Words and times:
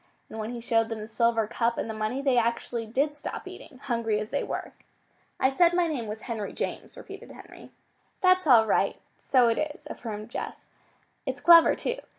And 0.31 0.39
when 0.39 0.49
he 0.49 0.59
showed 0.59 0.89
them 0.89 0.97
the 0.97 1.07
silver 1.07 1.45
cup 1.45 1.77
and 1.77 1.87
the 1.87 1.93
money 1.93 2.23
they 2.23 2.35
actually 2.39 2.87
did 2.87 3.15
stop 3.15 3.47
eating, 3.47 3.77
hungry 3.83 4.19
as 4.19 4.29
they 4.29 4.43
were. 4.43 4.73
"I 5.39 5.49
said 5.49 5.75
my 5.75 5.85
name 5.85 6.07
was 6.07 6.21
Henry 6.21 6.53
James," 6.53 6.97
repeated 6.97 7.31
Henry. 7.31 7.69
"That's 8.19 8.47
all 8.47 8.65
right. 8.65 8.99
So 9.15 9.47
it 9.47 9.59
is," 9.59 9.85
affirmed 9.91 10.31
Jess. 10.31 10.65
"It's 11.27 11.39
clever, 11.39 11.75
too. 11.75 11.99